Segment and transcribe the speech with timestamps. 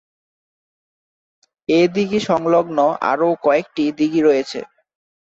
[1.69, 2.77] এ দিঘি সংলগ্ন
[3.11, 4.59] আরও কয়েকটি দিঘী রয়েছে।